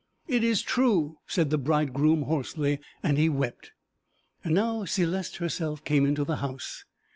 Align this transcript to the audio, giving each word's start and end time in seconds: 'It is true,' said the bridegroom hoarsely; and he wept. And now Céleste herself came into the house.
'It 0.27 0.43
is 0.43 0.63
true,' 0.63 1.19
said 1.27 1.51
the 1.51 1.59
bridegroom 1.59 2.23
hoarsely; 2.23 2.79
and 3.03 3.19
he 3.19 3.29
wept. 3.29 3.69
And 4.43 4.55
now 4.55 4.81
Céleste 4.83 5.37
herself 5.37 5.83
came 5.83 6.07
into 6.07 6.23
the 6.23 6.37
house. 6.37 6.85